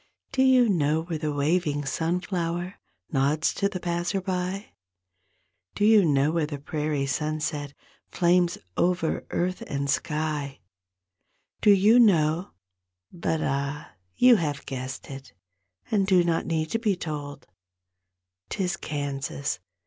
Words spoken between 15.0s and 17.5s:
it And do not need to be told;